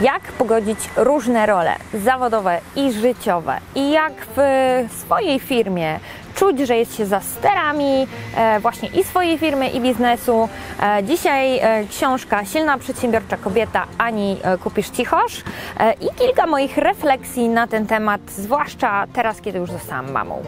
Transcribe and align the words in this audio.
Jak 0.00 0.22
pogodzić 0.22 0.78
różne 0.96 1.46
role 1.46 1.76
zawodowe 1.94 2.60
i 2.76 2.92
życiowe 2.92 3.58
i 3.74 3.90
jak 3.90 4.12
w 4.36 4.40
swojej 5.00 5.40
firmie 5.40 6.00
czuć, 6.34 6.58
że 6.58 6.76
jest 6.76 6.96
się 6.96 7.06
za 7.06 7.20
sterami 7.20 8.06
e, 8.36 8.60
właśnie 8.60 8.88
i 8.88 9.04
swojej 9.04 9.38
firmy 9.38 9.68
i 9.68 9.80
biznesu. 9.80 10.48
E, 10.82 11.04
dzisiaj 11.04 11.58
e, 11.58 11.84
książka 11.90 12.44
Silna 12.44 12.78
przedsiębiorcza 12.78 13.36
kobieta 13.36 13.86
Ani 13.98 14.36
Kupisz 14.64 14.90
Cichosz 14.90 15.42
i 16.00 16.14
kilka 16.18 16.46
moich 16.46 16.76
refleksji 16.76 17.48
na 17.48 17.66
ten 17.66 17.86
temat, 17.86 18.20
zwłaszcza 18.30 19.06
teraz, 19.12 19.40
kiedy 19.40 19.58
już 19.58 19.70
zostałam 19.70 20.12
mamą. 20.12 20.42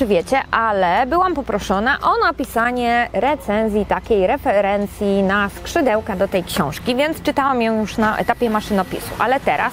Czy 0.00 0.06
wiecie, 0.06 0.40
ale 0.50 1.06
byłam 1.06 1.34
poproszona 1.34 1.98
o 2.02 2.26
napisanie 2.26 3.08
recenzji, 3.12 3.86
takiej 3.86 4.26
referencji 4.26 5.22
na 5.22 5.48
skrzydełka 5.48 6.16
do 6.16 6.28
tej 6.28 6.44
książki, 6.44 6.96
więc 6.96 7.22
czytałam 7.22 7.62
ją 7.62 7.80
już 7.80 7.98
na 7.98 8.18
etapie 8.18 8.50
maszynopisu. 8.50 9.10
Ale 9.18 9.40
teraz 9.40 9.72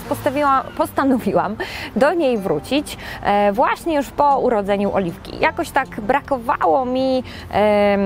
postanowiłam 0.78 1.56
do 1.96 2.14
niej 2.14 2.38
wrócić 2.38 2.98
e, 3.24 3.52
właśnie 3.52 3.96
już 3.96 4.10
po 4.10 4.40
urodzeniu 4.40 4.94
Oliwki. 4.94 5.40
Jakoś 5.40 5.70
tak 5.70 6.02
brakowało 6.02 6.86
mi. 6.86 7.24
E, 7.54 7.98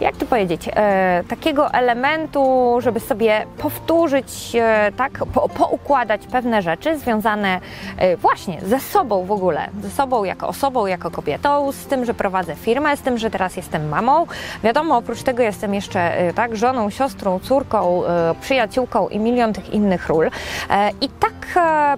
jak 0.00 0.16
to 0.16 0.26
powiedzieć, 0.26 0.68
e, 0.72 1.24
takiego 1.28 1.72
elementu, 1.72 2.74
żeby 2.80 3.00
sobie 3.00 3.46
powtórzyć, 3.58 4.52
e, 4.54 4.92
tak, 4.96 5.24
po, 5.34 5.48
poukładać 5.48 6.26
pewne 6.26 6.62
rzeczy 6.62 6.98
związane 6.98 7.60
e, 7.96 8.16
właśnie 8.16 8.60
ze 8.60 8.80
sobą 8.80 9.24
w 9.24 9.32
ogóle, 9.32 9.68
ze 9.82 9.90
sobą 9.90 10.24
jako 10.24 10.48
osobą, 10.48 10.86
jako 10.86 11.10
kobietą, 11.10 11.72
z 11.72 11.86
tym, 11.86 12.04
że 12.04 12.14
prowadzę 12.14 12.54
firmę, 12.54 12.96
z 12.96 13.00
tym, 13.00 13.18
że 13.18 13.30
teraz 13.30 13.56
jestem 13.56 13.88
mamą. 13.88 14.26
Wiadomo, 14.64 14.96
oprócz 14.96 15.22
tego 15.22 15.42
jestem 15.42 15.74
jeszcze 15.74 16.18
e, 16.18 16.32
tak, 16.32 16.56
żoną, 16.56 16.90
siostrą, 16.90 17.38
córką, 17.38 18.06
e, 18.06 18.34
przyjaciółką 18.40 19.08
i 19.08 19.18
milion 19.18 19.52
tych 19.52 19.74
innych 19.74 20.08
ról. 20.08 20.30
E, 20.70 20.90
I 21.00 21.08
tak 21.08 21.37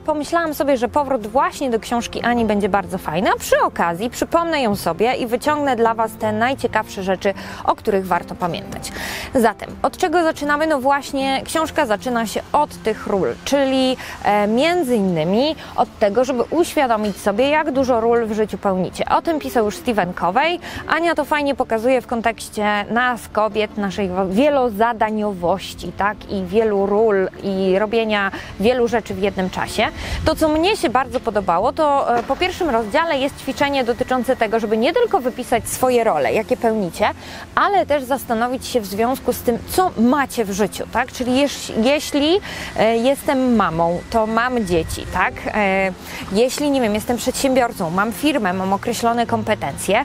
pomyślałam 0.06 0.54
sobie, 0.54 0.76
że 0.76 0.88
powrót 0.88 1.26
właśnie 1.26 1.70
do 1.70 1.80
książki 1.80 2.22
Ani 2.22 2.44
będzie 2.44 2.68
bardzo 2.68 2.98
fajny, 2.98 3.30
a 3.36 3.38
przy 3.38 3.60
okazji 3.60 4.10
przypomnę 4.10 4.62
ją 4.62 4.76
sobie 4.76 5.14
i 5.14 5.26
wyciągnę 5.26 5.76
dla 5.76 5.94
Was 5.94 6.12
te 6.12 6.32
najciekawsze 6.32 7.02
rzeczy, 7.02 7.34
o 7.64 7.76
których 7.76 8.06
warto 8.06 8.34
pamiętać. 8.34 8.92
Zatem, 9.34 9.70
od 9.82 9.96
czego 9.96 10.22
zaczynamy? 10.22 10.66
No 10.66 10.80
właśnie, 10.80 11.42
książka 11.44 11.86
zaczyna 11.86 12.26
się 12.26 12.40
od 12.52 12.82
tych 12.82 13.06
ról, 13.06 13.34
czyli 13.44 13.96
e, 14.24 14.46
między 14.46 14.96
innymi 14.96 15.56
od 15.76 15.98
tego, 15.98 16.24
żeby 16.24 16.42
uświadomić 16.42 17.16
sobie, 17.16 17.48
jak 17.48 17.70
dużo 17.72 18.00
ról 18.00 18.26
w 18.26 18.32
życiu 18.32 18.58
pełnicie. 18.58 19.04
O 19.08 19.22
tym 19.22 19.38
pisał 19.38 19.64
już 19.64 19.76
Steven 19.76 20.12
Covey. 20.12 20.58
Ania 20.88 21.14
to 21.14 21.24
fajnie 21.24 21.54
pokazuje 21.54 22.00
w 22.00 22.06
kontekście 22.06 22.84
nas, 22.90 23.28
kobiet, 23.28 23.76
naszej 23.76 24.10
wielozadaniowości, 24.30 25.92
tak? 25.92 26.30
I 26.30 26.44
wielu 26.44 26.86
ról, 26.86 27.28
i 27.42 27.78
robienia 27.78 28.30
wielu 28.60 28.88
rzeczy 28.88 29.14
w 29.14 29.18
jednym 29.18 29.39
czasie. 29.48 29.86
To, 30.24 30.36
co 30.36 30.48
mnie 30.48 30.76
się 30.76 30.90
bardzo 30.90 31.20
podobało, 31.20 31.72
to 31.72 32.16
e, 32.18 32.22
po 32.22 32.36
pierwszym 32.36 32.70
rozdziale 32.70 33.18
jest 33.18 33.40
ćwiczenie 33.40 33.84
dotyczące 33.84 34.36
tego, 34.36 34.60
żeby 34.60 34.76
nie 34.76 34.92
tylko 34.92 35.20
wypisać 35.20 35.68
swoje 35.68 36.04
role, 36.04 36.32
jakie 36.32 36.56
pełnicie, 36.56 37.10
ale 37.54 37.86
też 37.86 38.04
zastanowić 38.04 38.66
się 38.66 38.80
w 38.80 38.86
związku 38.86 39.32
z 39.32 39.38
tym, 39.38 39.58
co 39.68 39.90
macie 39.98 40.44
w 40.44 40.50
życiu, 40.50 40.84
tak? 40.92 41.12
Czyli 41.12 41.46
jeśli 41.82 42.40
e, 42.76 42.96
jestem 42.96 43.56
mamą, 43.56 44.00
to 44.10 44.26
mam 44.26 44.66
dzieci, 44.66 45.06
tak? 45.12 45.34
E, 45.46 45.92
jeśli, 46.32 46.70
nie 46.70 46.80
wiem, 46.80 46.94
jestem 46.94 47.16
przedsiębiorcą, 47.16 47.90
mam 47.90 48.12
firmę, 48.12 48.52
mam 48.52 48.72
określone 48.72 49.26
kompetencje 49.26 50.04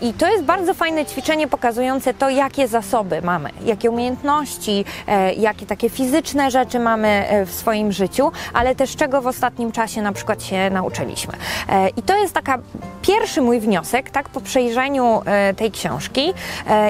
i 0.00 0.12
to 0.12 0.28
jest 0.28 0.44
bardzo 0.44 0.74
fajne 0.74 1.06
ćwiczenie 1.06 1.48
pokazujące 1.48 2.14
to, 2.14 2.28
jakie 2.28 2.68
zasoby 2.68 3.22
mamy, 3.22 3.50
jakie 3.64 3.90
umiejętności, 3.90 4.84
jakie 5.36 5.66
takie 5.66 5.90
fizyczne 5.90 6.50
rzeczy 6.50 6.78
mamy 6.78 7.24
w 7.46 7.52
swoim 7.52 7.92
życiu, 7.92 8.32
ale 8.60 8.74
też 8.74 8.96
czego 8.96 9.22
w 9.22 9.26
ostatnim 9.26 9.72
czasie 9.72 10.02
na 10.02 10.12
przykład 10.12 10.42
się 10.42 10.70
nauczyliśmy. 10.70 11.32
E, 11.68 11.88
I 11.88 12.02
to 12.02 12.16
jest 12.16 12.34
taka 12.34 12.58
pierwszy 13.02 13.42
mój 13.42 13.60
wniosek, 13.60 14.10
tak, 14.10 14.28
po 14.28 14.40
przejrzeniu 14.40 15.22
tej 15.56 15.70
książki 15.70 16.32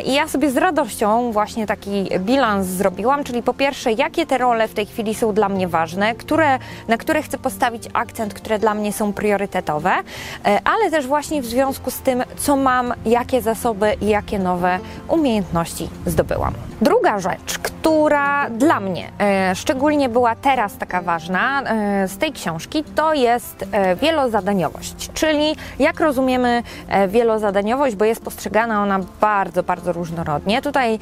i 0.04 0.14
ja 0.14 0.28
sobie 0.28 0.50
z 0.50 0.56
radością 0.56 1.32
właśnie 1.32 1.66
taki 1.66 2.08
bilans 2.18 2.66
zrobiłam, 2.66 3.24
czyli 3.24 3.42
po 3.42 3.54
pierwsze, 3.54 3.92
jakie 3.92 4.26
te 4.26 4.38
role 4.38 4.68
w 4.68 4.74
tej 4.74 4.86
chwili 4.86 5.14
są 5.14 5.34
dla 5.34 5.48
mnie 5.48 5.68
ważne, 5.68 6.14
które, 6.14 6.58
na 6.88 6.96
które 6.96 7.22
chcę 7.22 7.38
postawić 7.38 7.88
akcent, 7.92 8.34
które 8.34 8.58
dla 8.58 8.74
mnie 8.74 8.92
są 8.92 9.12
priorytetowe, 9.12 9.90
e, 9.90 10.60
ale 10.64 10.90
też 10.90 11.06
właśnie 11.06 11.42
w 11.42 11.46
związku 11.46 11.90
z 11.90 11.98
tym, 11.98 12.24
co 12.36 12.56
mam, 12.56 12.94
jakie 13.06 13.42
zasoby 13.42 13.96
i 14.00 14.06
jakie 14.06 14.38
nowe 14.38 14.78
umiejętności 15.08 15.88
zdobyłam. 16.06 16.54
Druga 16.80 17.18
rzecz, 17.18 17.58
która 17.80 18.50
dla 18.50 18.80
mnie 18.80 19.08
e, 19.20 19.54
szczególnie 19.54 20.08
była 20.08 20.34
teraz 20.34 20.76
taka 20.76 21.02
ważna 21.02 21.62
e, 21.62 22.08
z 22.08 22.18
tej 22.18 22.32
książki, 22.32 22.84
to 22.94 23.14
jest 23.14 23.64
e, 23.72 23.96
wielozadaniowość, 23.96 25.10
czyli 25.14 25.56
jak 25.78 26.00
rozumiemy 26.00 26.62
wielozadaniowość, 27.08 27.96
bo 27.96 28.04
jest 28.04 28.24
postrzegana 28.24 28.82
ona 28.82 29.00
bardzo, 29.20 29.62
bardzo 29.62 29.92
różnorodnie. 29.92 30.62
Tutaj 30.62 30.98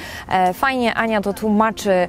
fajnie 0.55 0.94
Ania 0.94 1.21
to 1.21 1.33
tłumaczy, 1.33 2.09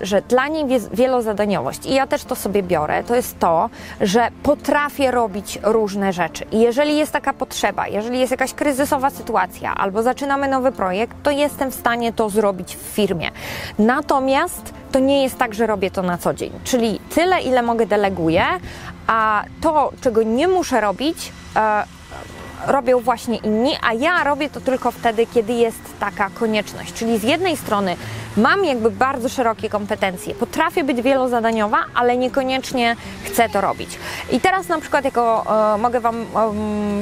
że 0.00 0.22
dla 0.22 0.48
niej 0.48 0.64
wielozadaniowość, 0.92 1.86
i 1.86 1.94
ja 1.94 2.06
też 2.06 2.24
to 2.24 2.36
sobie 2.36 2.62
biorę, 2.62 3.04
to 3.04 3.14
jest 3.14 3.38
to, 3.38 3.70
że 4.00 4.28
potrafię 4.42 5.10
robić 5.10 5.58
różne 5.62 6.12
rzeczy. 6.12 6.44
I 6.52 6.60
jeżeli 6.60 6.96
jest 6.96 7.12
taka 7.12 7.32
potrzeba, 7.32 7.88
jeżeli 7.88 8.20
jest 8.20 8.30
jakaś 8.30 8.54
kryzysowa 8.54 9.10
sytuacja 9.10 9.74
albo 9.74 10.02
zaczynamy 10.02 10.48
nowy 10.48 10.72
projekt, 10.72 11.16
to 11.22 11.30
jestem 11.30 11.70
w 11.70 11.74
stanie 11.74 12.12
to 12.12 12.30
zrobić 12.30 12.76
w 12.76 12.80
firmie. 12.80 13.30
Natomiast 14.04 14.74
to 14.92 14.98
nie 14.98 15.22
jest 15.22 15.38
tak, 15.38 15.54
że 15.54 15.66
robię 15.66 15.90
to 15.90 16.02
na 16.02 16.18
co 16.18 16.34
dzień. 16.34 16.52
Czyli 16.64 17.00
tyle, 17.14 17.40
ile 17.40 17.62
mogę, 17.62 17.86
deleguję, 17.86 18.44
a 19.06 19.44
to, 19.60 19.92
czego 20.00 20.22
nie 20.22 20.48
muszę 20.48 20.80
robić, 20.80 21.32
e, 21.56 21.84
robią 22.66 23.00
właśnie 23.00 23.36
inni, 23.36 23.72
a 23.82 23.92
ja 23.92 24.24
robię 24.24 24.50
to 24.50 24.60
tylko 24.60 24.90
wtedy, 24.90 25.26
kiedy 25.26 25.52
jest 25.52 25.80
taka 26.00 26.30
konieczność. 26.30 26.92
Czyli 26.92 27.18
z 27.18 27.22
jednej 27.22 27.56
strony 27.56 27.96
mam 28.36 28.64
jakby 28.64 28.90
bardzo 28.90 29.28
szerokie 29.28 29.68
kompetencje, 29.68 30.34
potrafię 30.34 30.84
być 30.84 31.02
wielozadaniowa, 31.02 31.78
ale 31.94 32.16
niekoniecznie 32.16 32.96
chcę 33.24 33.48
to 33.48 33.60
robić. 33.60 33.98
I 34.30 34.40
teraz 34.40 34.68
na 34.68 34.80
przykład 34.80 35.04
jako 35.04 35.44
e, 35.74 35.78
mogę 35.78 36.00
Wam 36.00 36.22
e, 36.22 36.24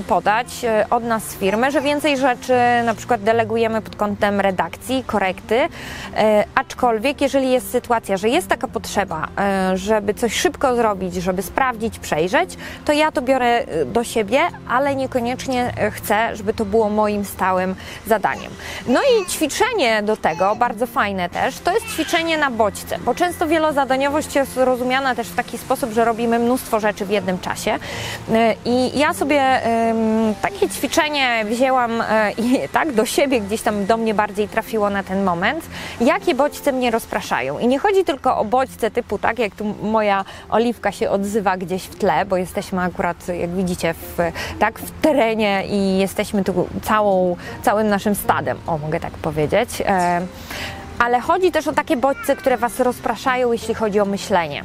podać 0.09 0.65
e, 0.65 0.87
od 0.91 1.05
nas 1.05 1.25
z 1.25 1.35
firmy, 1.37 1.71
że 1.71 1.81
więcej 1.81 2.17
rzeczy 2.17 2.55
na 2.85 2.95
przykład 2.95 3.23
delegujemy 3.23 3.83
pod 3.83 3.97
kątem 3.97 4.41
redakcji, 4.41 5.05
korekty, 5.07 5.69
e, 6.17 6.45
aczkolwiek 6.55 7.21
jeżeli 7.21 7.51
jest 7.51 7.71
sytuacja, 7.71 8.17
że 8.17 8.29
jest 8.29 8.49
taka 8.49 8.69
potrzeba, 8.69 9.29
e, 9.39 9.77
żeby 9.77 10.15
coś 10.15 10.35
szybko 10.35 10.77
zrobić, 10.77 11.15
żeby 11.15 11.43
sprawdzić, 11.43 11.99
przejrzeć, 11.99 12.57
to 12.85 12.93
ja 12.93 13.13
to 13.13 13.23
biorę 13.23 13.47
e, 13.47 13.85
do 13.85 14.05
siebie, 14.05 14.41
ale 14.69 14.97
niekoniecznie 14.97 15.73
chcę, 15.91 16.37
żeby 16.37 16.55
to 16.55 16.65
było 16.65 16.91
moim 16.91 17.25
stałym 17.25 17.75
zadaniem. 18.07 18.53
No 18.87 19.01
i 19.01 19.31
ćwiczenie 19.31 20.03
do 20.03 20.17
tego, 20.17 20.57
bardzo 20.57 20.87
fajne, 20.87 21.22
fajne 21.29 21.29
też, 21.29 21.59
to 21.59 21.73
jest 21.73 21.87
ćwiczenie 21.87 22.39
na 22.39 22.51
bodźce, 22.51 22.99
bo 22.99 23.15
często 23.15 23.47
wielozadaniowość 23.47 24.35
jest 24.35 24.57
rozumiana 24.57 25.15
też 25.15 25.29
w 25.29 25.35
taki 25.35 25.59
sposób, 25.59 25.93
że 25.93 26.05
robimy 26.05 26.39
mnóstwo 26.39 26.81
rzeczy 26.81 27.07
w 27.07 27.11
jednym 27.11 27.39
czasie. 27.39 27.79
E, 28.33 28.55
I 28.65 28.99
ja 28.99 29.15
sobie 29.15 29.61
takie 30.43 30.69
ćwiczenie 30.69 31.45
wzięłam 31.45 32.01
e, 32.01 32.33
i 32.33 32.59
tak 32.73 32.93
do 32.93 33.07
siebie, 33.07 33.41
gdzieś 33.41 33.63
tam 33.63 33.87
do 33.87 33.97
mnie 33.97 34.15
bardziej 34.15 34.49
trafiło 34.49 34.91
na 34.91 35.03
ten 35.03 35.25
moment, 35.25 35.65
jakie 36.01 36.35
bodźce 36.35 36.73
mnie 36.73 36.91
rozpraszają. 36.91 37.59
I 37.59 37.67
nie 37.67 37.79
chodzi 37.79 38.05
tylko 38.05 38.37
o 38.39 38.45
bodźce 38.45 38.91
typu, 38.91 39.19
tak 39.19 39.39
jak 39.39 39.55
tu 39.55 39.65
moja 39.83 40.25
oliwka 40.51 40.93
się 40.93 41.11
odzywa 41.11 41.57
gdzieś 41.57 41.83
w 41.83 41.97
tle, 41.97 42.25
bo 42.25 42.37
jesteśmy 42.37 42.81
akurat, 42.81 43.29
jak 43.29 43.51
widzicie, 43.51 43.95
w, 43.95 44.19
tak, 44.59 44.79
w 44.79 45.01
terenie 45.01 45.65
i 45.67 45.99
jesteśmy 45.99 46.45
tu 46.45 46.69
całą, 46.83 47.37
całym 47.63 47.89
naszym 47.89 48.15
stadem, 48.15 48.59
o 48.67 48.79
mogę 48.79 49.01
tak 49.01 49.13
powiedzieć. 49.13 49.83
E, 49.87 50.21
ale 50.99 51.21
chodzi 51.21 51.53
też 51.53 51.69
o 51.69 51.73
takie 51.73 51.97
bodźce, 51.97 52.37
które 52.37 52.57
Was 52.57 52.81
rozpraszają, 52.81 53.53
jeśli 53.53 53.75
chodzi 53.75 54.01
o 54.01 54.05
myślenie. 54.05 54.65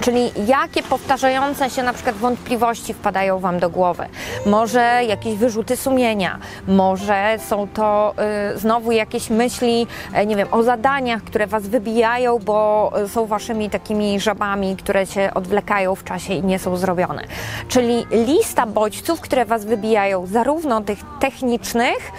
Czyli 0.00 0.32
jakie 0.46 0.82
powtarzające 0.82 1.70
się 1.70 1.82
na 1.82 1.92
przykład 1.92 2.16
wątpliwości 2.16 2.94
wpadają 2.94 3.38
Wam 3.38 3.58
do 3.58 3.70
głowy? 3.70 4.06
Może 4.46 5.00
jakieś 5.08 5.36
wyrzuty 5.36 5.76
sumienia, 5.76 6.38
może 6.68 7.36
są 7.38 7.68
to 7.74 8.14
y, 8.54 8.58
znowu 8.58 8.92
jakieś 8.92 9.30
myśli, 9.30 9.86
y, 10.22 10.26
nie 10.26 10.36
wiem, 10.36 10.48
o 10.50 10.62
zadaniach, 10.62 11.22
które 11.22 11.46
Was 11.46 11.66
wybijają, 11.66 12.38
bo 12.38 12.92
są 13.08 13.26
Waszymi 13.26 13.70
takimi 13.70 14.20
żabami, 14.20 14.76
które 14.76 15.06
się 15.06 15.30
odwlekają 15.34 15.94
w 15.94 16.04
czasie 16.04 16.34
i 16.34 16.42
nie 16.42 16.58
są 16.58 16.76
zrobione. 16.76 17.22
Czyli 17.68 18.06
lista 18.10 18.66
bodźców, 18.66 19.20
które 19.20 19.44
Was 19.44 19.64
wybijają, 19.64 20.26
zarówno 20.26 20.80
tych 20.80 20.98
technicznych, 21.20 22.12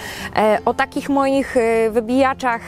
y, 0.58 0.64
o 0.66 0.74
takich 0.74 1.10
moich 1.10 1.56
wybijaczach, 1.92 2.62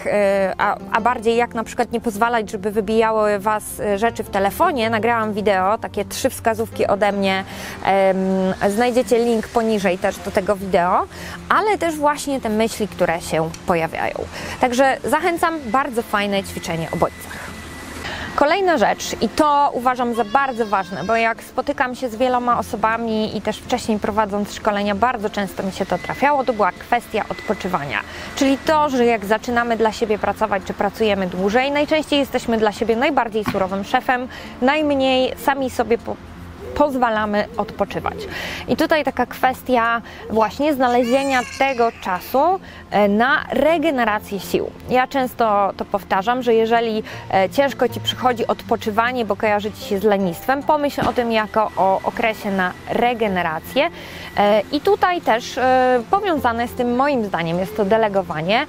a, 0.57 0.77
a 0.91 1.01
bardziej 1.01 1.35
jak 1.35 1.55
na 1.55 1.63
przykład 1.63 1.91
nie 1.91 2.01
pozwalać, 2.01 2.51
żeby 2.51 2.71
wybijały 2.71 3.39
Was 3.39 3.63
rzeczy 3.95 4.23
w 4.23 4.29
telefonie, 4.29 4.86
nagrałam 4.89 5.33
wideo, 5.33 5.77
takie 5.77 6.05
trzy 6.05 6.29
wskazówki 6.29 6.87
ode 6.87 7.11
mnie. 7.11 7.43
Znajdziecie 8.69 9.25
link 9.25 9.47
poniżej 9.47 9.97
też 9.97 10.17
do 10.17 10.31
tego 10.31 10.55
wideo, 10.55 11.05
ale 11.49 11.77
też 11.77 11.95
właśnie 11.95 12.41
te 12.41 12.49
myśli, 12.49 12.87
które 12.87 13.21
się 13.21 13.49
pojawiają. 13.67 14.15
Także 14.61 14.97
zachęcam, 15.03 15.59
bardzo 15.65 16.01
fajne 16.01 16.43
ćwiczenie 16.43 16.87
o 16.91 16.97
bodźcach. 16.97 17.46
Kolejna 18.37 18.77
rzecz, 18.77 19.15
i 19.21 19.29
to 19.29 19.71
uważam 19.73 20.15
za 20.15 20.23
bardzo 20.23 20.65
ważne, 20.65 21.03
bo 21.03 21.15
jak 21.15 21.43
spotykam 21.43 21.95
się 21.95 22.09
z 22.09 22.15
wieloma 22.15 22.59
osobami 22.59 23.37
i 23.37 23.41
też 23.41 23.57
wcześniej 23.57 23.99
prowadząc 23.99 24.53
szkolenia, 24.53 24.95
bardzo 24.95 25.29
często 25.29 25.63
mi 25.63 25.71
się 25.71 25.85
to 25.85 25.97
trafiało, 25.97 26.43
to 26.43 26.53
była 26.53 26.71
kwestia 26.71 27.25
odpoczywania. 27.29 27.99
Czyli 28.35 28.57
to, 28.57 28.89
że 28.89 29.05
jak 29.05 29.25
zaczynamy 29.25 29.77
dla 29.77 29.91
siebie 29.91 30.19
pracować, 30.19 30.63
czy 30.65 30.73
pracujemy 30.73 31.27
dłużej, 31.27 31.71
najczęściej 31.71 32.19
jesteśmy 32.19 32.57
dla 32.57 32.71
siebie 32.71 32.95
najbardziej 32.95 33.45
surowym 33.45 33.83
szefem, 33.83 34.27
najmniej 34.61 35.33
sami 35.37 35.69
sobie 35.69 35.97
po 35.97 36.15
pozwalamy 36.77 37.47
odpoczywać. 37.57 38.15
I 38.67 38.75
tutaj 38.75 39.03
taka 39.03 39.25
kwestia 39.25 40.01
właśnie 40.29 40.73
znalezienia 40.73 41.41
tego 41.59 41.91
czasu 42.01 42.59
e, 42.91 43.07
na 43.07 43.45
regenerację 43.49 44.39
sił. 44.39 44.71
Ja 44.89 45.07
często 45.07 45.73
to 45.77 45.85
powtarzam, 45.85 46.43
że 46.43 46.53
jeżeli 46.53 47.03
e, 47.33 47.49
ciężko 47.49 47.89
Ci 47.89 47.99
przychodzi 47.99 48.47
odpoczywanie, 48.47 49.25
bo 49.25 49.35
kojarzy 49.35 49.71
Ci 49.71 49.89
się 49.89 49.99
z 49.99 50.03
lenistwem, 50.03 50.63
pomyśl 50.63 51.01
o 51.09 51.13
tym 51.13 51.31
jako 51.31 51.71
o 51.77 51.99
okresie 52.03 52.51
na 52.51 52.71
regenerację. 52.89 53.89
E, 54.37 54.61
I 54.71 54.81
tutaj 54.81 55.21
też 55.21 55.59
powiązane 56.11 56.67
z 56.67 56.73
tym 56.73 56.95
moim 56.95 57.25
zdaniem 57.25 57.59
jest 57.59 57.77
to 57.77 57.85
delegowanie. 57.85 58.65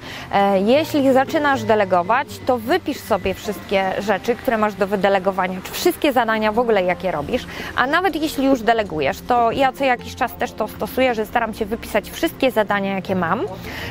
Jeśli 0.65 1.13
zaczynasz 1.13 1.63
delegować, 1.63 2.27
to 2.45 2.57
wypisz 2.57 2.97
sobie 2.97 3.33
wszystkie 3.33 3.91
rzeczy, 3.99 4.35
które 4.35 4.57
masz 4.57 4.73
do 4.73 4.87
wydelegowania, 4.87 5.59
czy 5.63 5.71
wszystkie 5.71 6.13
zadania 6.13 6.51
w 6.51 6.59
ogóle, 6.59 6.83
jakie 6.83 7.11
robisz, 7.11 7.45
a 7.75 7.87
na 7.87 7.98
nawet 7.99 8.15
jeśli 8.15 8.45
już 8.45 8.61
delegujesz, 8.61 9.17
to 9.27 9.51
ja 9.51 9.71
co 9.71 9.83
jakiś 9.83 10.15
czas 10.15 10.35
też 10.35 10.51
to 10.51 10.67
stosuję, 10.67 11.15
że 11.15 11.25
staram 11.25 11.53
się 11.53 11.65
wypisać 11.65 12.11
wszystkie 12.11 12.51
zadania, 12.51 12.95
jakie 12.95 13.15
mam 13.15 13.41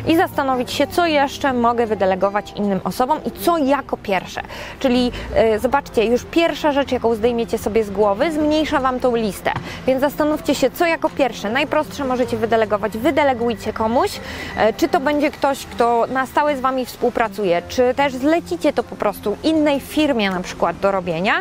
i 0.06 0.16
zastanowić 0.16 0.72
się, 0.72 0.86
co 0.86 1.06
jeszcze 1.06 1.52
mogę 1.52 1.86
wydelegować 1.86 2.52
innym 2.56 2.80
osobom 2.84 3.18
i 3.24 3.30
co 3.30 3.58
jako 3.58 3.96
pierwsze. 3.96 4.42
Czyli 4.80 5.04
yy, 5.04 5.58
zobaczcie, 5.58 6.04
już 6.04 6.24
pierwsza 6.24 6.72
rzecz, 6.72 6.92
jaką 6.92 7.14
zdejmiecie 7.14 7.58
sobie 7.58 7.84
z 7.84 7.90
głowy, 7.90 8.32
zmniejsza 8.32 8.80
Wam 8.80 9.00
tą 9.00 9.16
listę. 9.16 9.52
Więc 9.86 10.00
zastanówcie 10.00 10.54
się, 10.54 10.70
co 10.70 10.86
jako 10.86 11.10
pierwsze. 11.10 11.50
Najprostsze 11.50 12.04
możecie 12.04 12.36
wydelegować. 12.36 12.98
Wydelegujcie 12.98 13.72
komuś, 13.72 14.10
yy, 14.16 14.72
czy 14.76 14.88
to 14.88 15.00
będzie 15.00 15.30
ktoś, 15.30 15.66
kto 15.66 16.06
na 16.06 16.26
stałe 16.26 16.56
z 16.56 16.60
Wami 16.60 16.86
współpracuje, 16.86 17.62
czy 17.68 17.94
też 17.94 18.14
zlecicie 18.14 18.72
to 18.72 18.82
po 18.82 18.96
prostu 18.96 19.36
innej 19.42 19.80
firmie 19.80 20.30
na 20.30 20.40
przykład 20.40 20.78
do 20.78 20.92
robienia, 20.92 21.34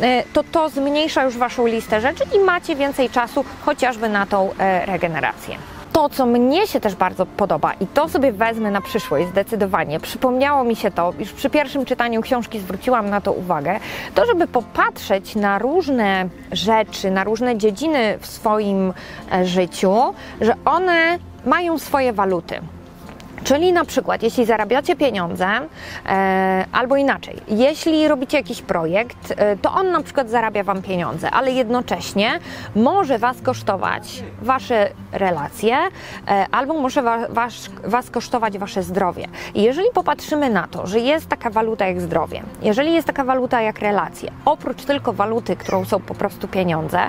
yy, 0.00 0.08
to 0.32 0.42
to 0.52 0.68
zmniejsza 0.68 1.24
już 1.24 1.38
Waszą 1.38 1.66
listę 1.66 2.00
rzeczy 2.00 2.09
rzeczy 2.10 2.36
i 2.36 2.40
macie 2.40 2.76
więcej 2.76 3.10
czasu 3.10 3.44
chociażby 3.64 4.08
na 4.08 4.26
tą 4.26 4.50
e, 4.58 4.86
regenerację. 4.86 5.56
To, 5.92 6.08
co 6.08 6.26
mnie 6.26 6.66
się 6.66 6.80
też 6.80 6.94
bardzo 6.94 7.26
podoba 7.26 7.72
i 7.80 7.86
to 7.86 8.08
sobie 8.08 8.32
wezmę 8.32 8.70
na 8.70 8.80
przyszłość 8.80 9.28
zdecydowanie, 9.28 10.00
przypomniało 10.00 10.64
mi 10.64 10.76
się 10.76 10.90
to, 10.90 11.12
już 11.18 11.32
przy 11.32 11.50
pierwszym 11.50 11.84
czytaniu 11.84 12.22
książki 12.22 12.60
zwróciłam 12.60 13.10
na 13.10 13.20
to 13.20 13.32
uwagę, 13.32 13.80
to 14.14 14.26
żeby 14.26 14.46
popatrzeć 14.46 15.34
na 15.34 15.58
różne 15.58 16.28
rzeczy, 16.52 17.10
na 17.10 17.24
różne 17.24 17.58
dziedziny 17.58 18.18
w 18.20 18.26
swoim 18.26 18.92
e, 19.32 19.46
życiu, 19.46 19.94
że 20.40 20.54
one 20.64 21.18
mają 21.46 21.78
swoje 21.78 22.12
waluty. 22.12 22.60
Czyli 23.44 23.72
na 23.72 23.84
przykład, 23.84 24.22
jeśli 24.22 24.44
zarabiacie 24.46 24.96
pieniądze, 24.96 25.46
e, 26.06 26.64
albo 26.72 26.96
inaczej, 26.96 27.36
jeśli 27.48 28.08
robicie 28.08 28.36
jakiś 28.36 28.62
projekt, 28.62 29.34
e, 29.36 29.56
to 29.56 29.72
on 29.72 29.90
na 29.90 30.02
przykład 30.02 30.30
zarabia 30.30 30.64
Wam 30.64 30.82
pieniądze, 30.82 31.30
ale 31.30 31.52
jednocześnie 31.52 32.30
może 32.76 33.18
Was 33.18 33.40
kosztować 33.42 34.22
Wasze 34.42 34.90
relacje, 35.12 35.76
e, 36.28 36.46
albo 36.52 36.74
może 36.74 37.02
wa, 37.02 37.28
was, 37.28 37.70
was 37.84 38.10
kosztować 38.10 38.58
Wasze 38.58 38.82
zdrowie. 38.82 39.26
I 39.54 39.62
jeżeli 39.62 39.88
popatrzymy 39.94 40.50
na 40.50 40.66
to, 40.66 40.86
że 40.86 40.98
jest 40.98 41.28
taka 41.28 41.50
waluta 41.50 41.86
jak 41.86 42.00
zdrowie, 42.00 42.42
jeżeli 42.62 42.92
jest 42.92 43.06
taka 43.06 43.24
waluta 43.24 43.60
jak 43.60 43.78
relacje, 43.78 44.30
oprócz 44.44 44.84
tylko 44.84 45.12
waluty, 45.12 45.56
którą 45.56 45.84
są 45.84 46.00
po 46.00 46.14
prostu 46.14 46.48
pieniądze, 46.48 47.00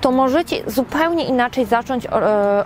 to 0.00 0.10
możecie 0.10 0.70
zupełnie 0.70 1.24
inaczej 1.24 1.64
zacząć 1.64 2.06
e, 2.06 2.10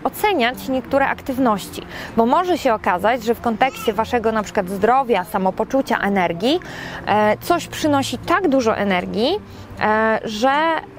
oceniać 0.05 0.69
niektóre 0.69 1.09
aktywności, 1.09 1.83
bo 2.17 2.27
może 2.27 2.59
się 2.59 2.75
okazać, 2.75 3.08
okazać, 3.09 3.27
że 3.27 3.35
w 3.35 3.41
kontekście 3.41 3.93
waszego 3.93 4.33
na 4.33 4.43
przykład 4.43 4.69
zdrowia, 4.69 5.25
samopoczucia, 5.25 5.99
energii, 5.99 6.61
e, 7.07 7.37
coś 7.41 7.67
przynosi 7.67 8.19
tak 8.19 8.49
dużo 8.49 8.77
energii, 8.77 9.37
e, 9.81 10.21
że 10.25 10.51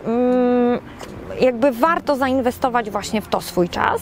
mm, 0.05 0.79
jakby 1.41 1.71
warto 1.71 2.15
zainwestować 2.15 2.89
właśnie 2.89 3.21
w 3.21 3.27
to 3.27 3.41
swój 3.41 3.69
czas, 3.69 4.01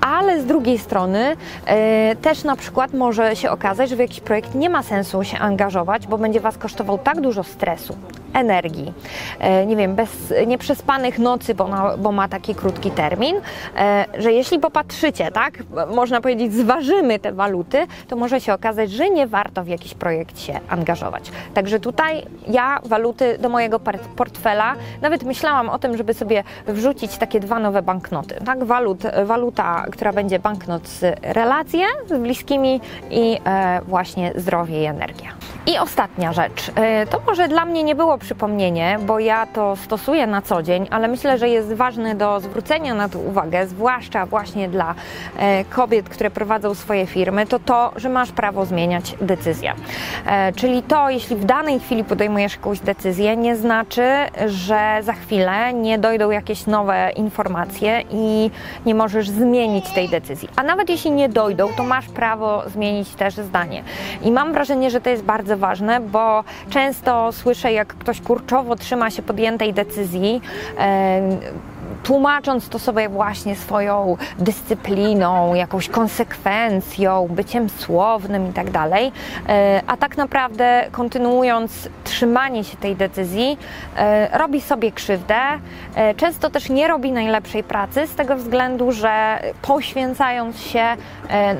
ale 0.00 0.40
z 0.40 0.46
drugiej 0.46 0.78
strony 0.78 1.36
e, 1.66 2.16
też 2.16 2.44
na 2.44 2.56
przykład 2.56 2.94
może 2.94 3.36
się 3.36 3.50
okazać, 3.50 3.90
że 3.90 3.96
w 3.96 3.98
jakiś 3.98 4.20
projekt 4.20 4.54
nie 4.54 4.70
ma 4.70 4.82
sensu 4.82 5.24
się 5.24 5.38
angażować, 5.38 6.06
bo 6.06 6.18
będzie 6.18 6.40
Was 6.40 6.58
kosztował 6.58 6.98
tak 6.98 7.20
dużo 7.20 7.44
stresu, 7.44 7.96
energii, 8.38 8.92
e, 9.38 9.66
nie 9.66 9.76
wiem, 9.76 9.94
bez 9.94 10.34
nieprzespanych 10.46 11.18
nocy, 11.18 11.54
bo, 11.54 11.68
na, 11.68 11.96
bo 11.96 12.12
ma 12.12 12.28
taki 12.28 12.54
krótki 12.54 12.90
termin, 12.90 13.36
e, 13.76 14.04
że 14.18 14.32
jeśli 14.32 14.58
popatrzycie, 14.58 15.30
tak, 15.30 15.54
można 15.94 16.20
powiedzieć, 16.20 16.54
zważymy 16.54 17.18
te 17.18 17.32
waluty, 17.32 17.86
to 18.08 18.16
może 18.16 18.40
się 18.40 18.54
okazać, 18.54 18.90
że 18.90 19.10
nie 19.10 19.26
warto 19.26 19.64
w 19.64 19.68
jakiś 19.68 19.94
projekt 19.94 20.40
się 20.40 20.60
angażować. 20.68 21.30
Także 21.54 21.80
tutaj 21.80 22.22
ja 22.48 22.80
waluty 22.84 23.38
do 23.38 23.48
mojego 23.48 23.80
portfela, 24.16 24.74
nawet 25.02 25.22
myślałam 25.22 25.68
o 25.68 25.78
tym, 25.78 25.96
żeby 25.96 26.14
sobie 26.14 26.44
wrzucić 26.66 27.18
takie 27.18 27.40
dwa 27.40 27.58
nowe 27.58 27.82
banknoty, 27.82 28.34
tak, 28.44 28.64
walut, 28.64 29.02
waluta, 29.24 29.84
która 29.92 30.12
będzie 30.12 30.38
banknot 30.38 30.88
z 30.88 31.18
relacje 31.22 31.86
z 32.06 32.22
bliskimi 32.22 32.80
i 33.10 33.38
e, 33.46 33.80
właśnie 33.86 34.32
zdrowie 34.36 34.82
i 34.82 34.84
energia. 34.84 35.30
I 35.66 35.78
ostatnia 35.78 36.32
rzecz. 36.32 36.70
To 37.10 37.20
może 37.26 37.48
dla 37.48 37.64
mnie 37.64 37.82
nie 37.82 37.94
było 37.94 38.18
przypomnienie, 38.28 38.98
bo 39.06 39.18
ja 39.18 39.46
to 39.46 39.76
stosuję 39.76 40.26
na 40.26 40.42
co 40.42 40.62
dzień, 40.62 40.86
ale 40.90 41.08
myślę, 41.08 41.38
że 41.38 41.48
jest 41.48 41.72
ważne 41.72 42.14
do 42.14 42.40
zwrócenia 42.40 42.94
na 42.94 43.08
to 43.08 43.18
uwagę, 43.18 43.66
zwłaszcza 43.66 44.26
właśnie 44.26 44.68
dla 44.68 44.94
e, 45.38 45.64
kobiet, 45.64 46.08
które 46.08 46.30
prowadzą 46.30 46.74
swoje 46.74 47.06
firmy, 47.06 47.46
to 47.46 47.58
to, 47.58 47.92
że 47.96 48.08
masz 48.08 48.32
prawo 48.32 48.64
zmieniać 48.66 49.14
decyzję. 49.20 49.72
E, 50.26 50.52
czyli 50.52 50.82
to, 50.82 51.10
jeśli 51.10 51.36
w 51.36 51.44
danej 51.44 51.80
chwili 51.80 52.04
podejmujesz 52.04 52.54
jakąś 52.54 52.80
decyzję, 52.80 53.36
nie 53.36 53.56
znaczy, 53.56 54.02
że 54.46 54.98
za 55.02 55.12
chwilę 55.12 55.72
nie 55.72 55.98
dojdą 55.98 56.30
jakieś 56.30 56.66
nowe 56.66 57.10
informacje 57.16 58.02
i 58.10 58.50
nie 58.86 58.94
możesz 58.94 59.28
zmienić 59.28 59.90
tej 59.90 60.08
decyzji. 60.08 60.48
A 60.56 60.62
nawet 60.62 60.90
jeśli 60.90 61.10
nie 61.10 61.28
dojdą, 61.28 61.68
to 61.76 61.82
masz 61.82 62.06
prawo 62.06 62.62
zmienić 62.66 63.08
też 63.08 63.34
zdanie. 63.34 63.82
I 64.22 64.30
mam 64.30 64.52
wrażenie, 64.52 64.90
że 64.90 65.00
to 65.00 65.10
jest 65.10 65.22
bardzo 65.22 65.56
ważne, 65.56 66.00
bo 66.00 66.44
często 66.70 67.32
słyszę, 67.32 67.72
jak 67.72 67.94
ktoś 68.08 68.20
kurczowo 68.20 68.76
trzyma 68.76 69.10
się 69.10 69.22
podjętej 69.22 69.74
decyzji, 69.74 70.40
tłumacząc 72.02 72.68
to 72.68 72.78
sobie 72.78 73.08
właśnie 73.08 73.56
swoją 73.56 74.16
dyscypliną, 74.38 75.54
jakąś 75.54 75.88
konsekwencją, 75.88 77.28
byciem 77.30 77.68
słownym 77.68 78.50
i 78.50 78.52
tak 78.52 78.66
e, 79.48 79.82
a 79.86 79.96
tak 79.96 80.16
naprawdę 80.16 80.84
kontynuując 80.92 81.88
trzymanie 82.04 82.64
się 82.64 82.76
tej 82.76 82.96
decyzji, 82.96 83.58
e, 83.96 84.38
robi 84.38 84.60
sobie 84.60 84.92
krzywdę. 84.92 85.36
E, 85.94 86.14
często 86.14 86.50
też 86.50 86.68
nie 86.68 86.88
robi 86.88 87.12
najlepszej 87.12 87.64
pracy 87.64 88.06
z 88.06 88.14
tego 88.14 88.36
względu, 88.36 88.92
że 88.92 89.38
poświęcając 89.62 90.60
się, 90.60 90.84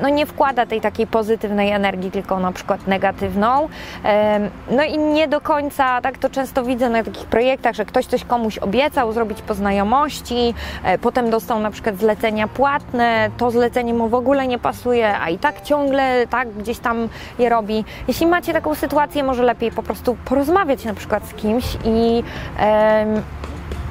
no 0.01 0.09
nie 0.09 0.25
wkłada 0.25 0.65
tej 0.65 0.81
takiej 0.81 1.07
pozytywnej 1.07 1.71
energii, 1.71 2.11
tylko 2.11 2.39
na 2.39 2.51
przykład 2.51 2.87
negatywną. 2.87 3.69
No 4.71 4.83
i 4.83 4.97
nie 4.97 5.27
do 5.27 5.41
końca, 5.41 6.01
tak 6.01 6.17
to 6.17 6.29
często 6.29 6.63
widzę 6.63 6.89
na 6.89 7.03
takich 7.03 7.25
projektach, 7.25 7.75
że 7.75 7.85
ktoś 7.85 8.05
coś 8.05 8.23
komuś 8.23 8.57
obiecał 8.57 9.13
zrobić 9.13 9.41
po 9.41 9.53
znajomości, 9.53 10.28
E, 10.83 10.97
potem 10.97 11.29
dostał 11.29 11.59
na 11.59 11.71
przykład 11.71 11.97
zlecenia 11.97 12.47
płatne, 12.47 13.29
to 13.37 13.51
zlecenie 13.51 13.93
mu 13.93 14.09
w 14.09 14.13
ogóle 14.13 14.47
nie 14.47 14.59
pasuje, 14.59 15.19
a 15.19 15.29
i 15.29 15.37
tak 15.37 15.61
ciągle 15.61 16.27
tak 16.27 16.53
gdzieś 16.53 16.79
tam 16.79 17.09
je 17.39 17.49
robi. 17.49 17.85
Jeśli 18.07 18.27
macie 18.27 18.53
taką 18.53 18.75
sytuację, 18.75 19.23
może 19.23 19.43
lepiej 19.43 19.71
po 19.71 19.83
prostu 19.83 20.17
porozmawiać 20.25 20.85
na 20.85 20.93
przykład 20.93 21.27
z 21.27 21.33
kimś 21.33 21.65
i 21.85 22.23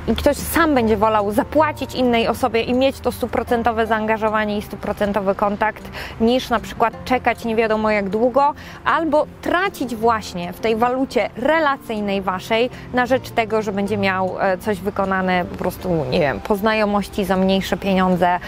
i 0.09 0.17
ktoś 0.17 0.37
sam 0.37 0.75
będzie 0.75 0.97
wolał 0.97 1.33
zapłacić 1.33 1.95
innej 1.95 2.29
osobie 2.29 2.63
i 2.63 2.75
mieć 2.75 3.01
to 3.01 3.13
stuprocentowe 3.13 3.87
zaangażowanie 3.87 4.59
i 4.59 4.63
stuprocentowy 4.63 5.35
kontakt, 5.35 5.91
niż 6.21 6.51
na 6.51 6.61
przykład 6.61 7.05
czekać 7.05 7.45
nie 7.45 7.57
wiadomo 7.57 7.91
jak 7.91 8.09
długo, 8.09 8.55
albo 8.85 9.27
tracić 9.43 9.97
właśnie 9.97 10.53
w 10.53 10.61
tej 10.61 10.77
walucie 10.77 11.31
relacyjnej 11.37 12.23
waszej 12.23 12.71
na 12.95 13.07
rzecz 13.07 13.31
tego, 13.31 13.63
że 13.63 13.73
będzie 13.73 13.97
miał 13.97 14.37
e, 14.41 14.59
coś 14.59 14.81
wykonane 14.81 15.45
po 15.45 15.57
prostu, 15.57 16.05
nie 16.11 16.21
wiem, 16.21 16.41
po 16.41 16.57
znajomości 16.57 17.25
za 17.25 17.37
mniejsze 17.37 17.77
pieniądze. 17.77 18.39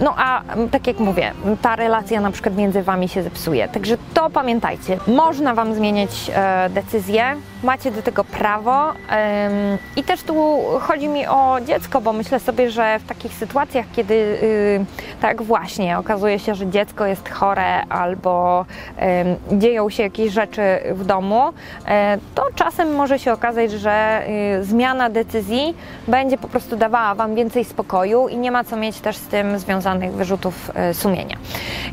No 0.00 0.14
a 0.16 0.42
tak 0.70 0.86
jak 0.86 0.98
mówię, 0.98 1.32
ta 1.62 1.76
relacja 1.76 2.20
na 2.20 2.30
przykład 2.30 2.56
między 2.56 2.82
wami 2.82 3.08
się 3.08 3.22
zepsuje. 3.22 3.68
Także 3.68 3.96
to 4.14 4.30
pamiętajcie. 4.30 4.98
Można 5.06 5.54
wam 5.54 5.74
zmieniać 5.74 6.30
e, 6.34 6.70
decyzję, 6.70 7.36
macie 7.62 7.90
do 7.90 8.02
tego 8.02 8.24
prawo. 8.24 8.92
I 9.96 10.04
też 10.04 10.22
tu 10.22 10.62
chodzi 10.80 11.08
mi 11.08 11.26
o 11.26 11.58
dziecko, 11.66 12.00
bo 12.00 12.12
myślę 12.12 12.40
sobie, 12.40 12.70
że 12.70 12.98
w 12.98 13.04
takich 13.06 13.34
sytuacjach, 13.34 13.86
kiedy 13.96 14.14
y, 14.14 14.84
tak 15.22 15.42
właśnie 15.42 15.98
okazuje 15.98 16.38
się, 16.38 16.54
że 16.54 16.66
dziecko 16.66 17.06
jest 17.06 17.28
chore 17.28 17.86
albo 17.86 18.64
dzieją 19.52 19.90
się 19.90 20.02
jakieś 20.02 20.32
rzeczy 20.32 20.62
w 20.90 21.04
domu, 21.04 21.52
e, 21.86 22.18
to 22.34 22.42
czasem 22.54 22.94
może 22.94 23.18
się 23.18 23.32
okazać, 23.32 23.70
że 23.70 24.22
y, 24.60 24.64
zmiana 24.64 25.10
decyzji 25.10 25.74
będzie 26.08 26.38
po 26.38 26.48
prostu 26.48 26.76
dawała 26.76 27.14
Wam 27.14 27.34
więcej 27.34 27.64
spokoju 27.64 28.28
i 28.28 28.36
nie 28.36 28.50
ma 28.50 28.64
co 28.64 28.76
mieć 28.76 29.00
też 29.00 29.16
z 29.16 29.26
tym 29.26 29.58
związanych 29.58 30.12
wyrzutów 30.12 30.70
e, 30.74 30.94
sumienia. 30.94 31.36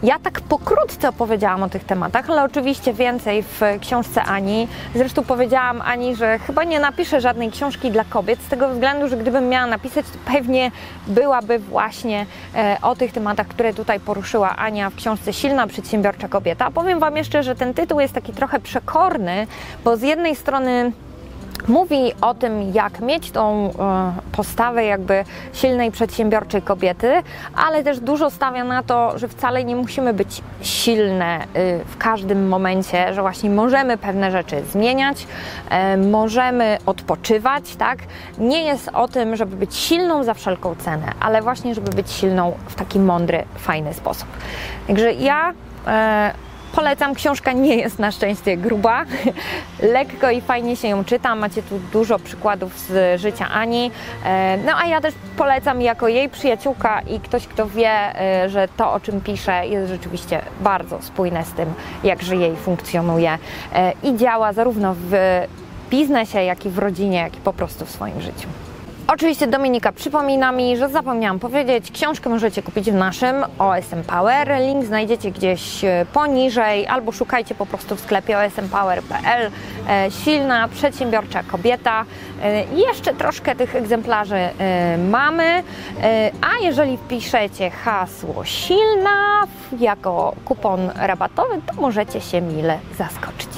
Ja 0.04 0.20
tak 0.20 0.42
pokrótce 0.42 1.10
opowiedziałam 1.10 1.64
o 1.64 1.70
tych 1.70 1.84
tematach, 1.84 2.30
ale 2.30 2.44
oczywiście 2.44 2.94
więcej 2.94 3.44
w 3.44 3.62
książce 3.82 4.24
Ani. 4.24 4.68
Zresztą 4.96 5.24
powiedziałam 5.24 5.82
Ani, 5.82 6.16
że 6.16 6.40
chyba 6.40 6.64
nie 6.64 6.80
napiszę 6.80 7.22
żadnej 7.22 7.52
książki 7.52 7.92
dla 7.92 8.04
kobiet, 8.04 8.42
z 8.42 8.48
tego 8.48 8.70
względu, 8.70 9.08
że 9.08 9.18
gdybym 9.18 9.50
miała 9.50 9.68
napisać, 9.68 10.06
to 10.06 10.32
pewnie 10.34 10.72
byłaby 11.08 11.60
właśnie 11.60 12.26
e, 12.56 12.78
o 12.82 12.96
tych 12.96 13.12
tematach, 13.12 13.19
które 13.50 13.74
tutaj 13.74 14.00
poruszyła 14.00 14.56
Ania 14.56 14.90
w 14.90 14.96
książce 14.96 15.34
Silna 15.34 15.68
Przedsiębiorcza 15.68 16.28
Kobieta. 16.28 16.72
Powiem 16.72 17.00
Wam 17.00 17.18
jeszcze, 17.18 17.44
że 17.44 17.56
ten 17.56 17.74
tytuł 17.74 18.00
jest 18.00 18.14
taki 18.14 18.34
trochę 18.34 18.60
przekorny, 18.60 19.48
bo 19.84 19.98
z 19.98 20.02
jednej 20.02 20.36
strony 20.36 20.92
mówi 21.68 22.14
o 22.22 22.34
tym, 22.34 22.74
jak 22.74 23.00
mieć 23.00 23.32
tą 23.32 23.72
e, 23.80 24.14
postawę 24.32 24.84
jakby 24.84 25.24
silnej, 25.54 25.92
przedsiębiorczej 25.92 26.62
kobiety, 26.62 27.14
ale 27.56 27.84
też 27.84 28.00
dużo 28.00 28.30
stawia 28.30 28.64
na 28.64 28.84
to, 28.84 29.20
że 29.20 29.28
wcale 29.28 29.64
nie 29.64 29.76
musimy 29.76 30.14
być 30.14 30.42
silne 30.62 31.40
y, 31.44 31.46
w 31.86 31.98
każdym 31.98 32.48
momencie, 32.48 33.14
że 33.14 33.22
właśnie 33.22 33.50
możemy 33.50 33.98
pewne 33.98 34.32
rzeczy 34.32 34.64
zmieniać, 34.72 35.28
e, 35.70 35.98
możemy 35.98 36.78
odpoczywać, 36.86 37.76
tak? 37.76 38.00
Nie 38.38 38.64
jest 38.64 38.90
o 38.94 39.08
tym, 39.08 39.36
żeby 39.36 39.56
być 39.56 39.76
silną 39.76 40.24
za 40.24 40.34
wszelką 40.34 40.76
cenę, 40.76 41.12
ale 41.20 41.42
właśnie, 41.42 41.76
żeby 41.76 41.92
być 41.92 42.12
silną 42.12 42.54
w 42.68 42.76
taki 42.76 43.00
mądry, 43.00 43.44
fajny 43.56 43.94
sposób. 43.94 44.28
Także 44.88 45.14
ja 45.14 45.54
e, 45.88 46.34
Polecam, 46.76 47.16
książka 47.16 47.52
nie 47.52 47.76
jest 47.76 48.00
na 48.00 48.12
szczęście 48.12 48.58
gruba. 48.58 49.06
Lekko 49.94 50.32
i 50.32 50.42
fajnie 50.42 50.76
się 50.76 50.88
ją 50.88 51.06
czyta. 51.06 51.36
Macie 51.36 51.64
tu 51.64 51.80
dużo 51.92 52.20
przykładów 52.20 52.80
z 52.80 53.22
życia 53.22 53.50
Ani. 53.50 53.92
E, 54.26 54.58
no 54.58 54.72
a 54.76 54.86
ja 54.86 55.02
też 55.02 55.14
polecam 55.38 55.82
jako 55.82 56.08
jej 56.08 56.30
przyjaciółka 56.30 57.02
i 57.02 57.20
ktoś, 57.20 57.48
kto 57.48 57.68
wie, 57.68 57.90
e, 57.90 58.50
że 58.50 58.68
to, 58.78 58.94
o 58.94 59.00
czym 59.00 59.22
pisze, 59.22 59.68
jest 59.68 59.90
rzeczywiście 59.90 60.42
bardzo 60.62 61.02
spójne 61.02 61.46
z 61.46 61.54
tym, 61.54 61.74
jak 62.04 62.24
żyje 62.24 62.54
i 62.54 62.56
funkcjonuje 62.56 63.38
e, 63.74 63.94
i 64.04 64.18
działa 64.18 64.54
zarówno 64.54 64.96
w 64.98 65.14
biznesie, 65.90 66.44
jak 66.44 66.66
i 66.66 66.70
w 66.70 66.78
rodzinie, 66.78 67.18
jak 67.18 67.38
i 67.38 67.40
po 67.40 67.54
prostu 67.54 67.86
w 67.86 67.90
swoim 67.90 68.22
życiu. 68.22 68.48
Oczywiście 69.14 69.48
Dominika 69.48 69.92
przypomina 69.92 70.52
mi, 70.52 70.78
że 70.78 70.90
zapomniałam 70.90 71.40
powiedzieć, 71.40 71.92
książkę 71.92 72.30
możecie 72.30 72.64
kupić 72.64 72.92
w 72.92 72.94
naszym 72.94 73.36
OSM 73.60 74.04
Power. 74.08 74.62
Link 74.62 74.86
znajdziecie 74.86 75.32
gdzieś 75.32 75.84
e, 75.84 76.06
poniżej 76.14 76.88
albo 76.88 77.12
szukajcie 77.12 77.56
po 77.56 77.66
prostu 77.66 77.96
w 77.96 78.00
sklepie 78.00 78.38
osmpower.pl. 78.40 79.52
E, 79.90 80.12
silna, 80.12 80.68
przedsiębiorcza 80.68 81.44
kobieta. 81.44 82.06
E, 82.44 82.64
jeszcze 82.64 83.14
troszkę 83.14 83.56
tych 83.56 83.76
egzemplarzy 83.76 84.50
mamy, 85.10 85.64
a 86.42 86.66
jeżeli 86.66 86.98
wpiszecie 86.98 87.70
hasło 87.70 88.46
silna 88.46 89.48
jako 89.80 90.36
kupon 90.46 90.92
rabatowy, 90.96 91.62
to 91.66 91.82
możecie 91.82 92.22
się 92.22 92.42
mile 92.42 92.80
zaskoczyć. 92.98 93.49